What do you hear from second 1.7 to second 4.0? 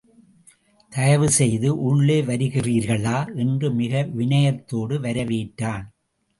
உள்ளே வருகிறீர்களா? என்று மிக